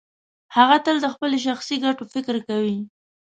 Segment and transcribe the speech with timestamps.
[0.55, 2.77] هغه تل د خپلو شخصي ګټو فکر کوي.